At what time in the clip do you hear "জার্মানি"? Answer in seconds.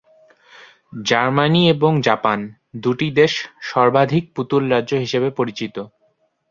1.03-1.61